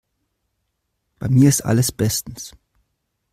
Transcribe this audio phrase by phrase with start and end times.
[1.19, 2.55] Bei mir ist alles bestens.